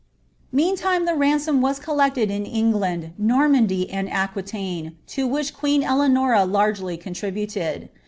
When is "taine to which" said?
4.43-5.53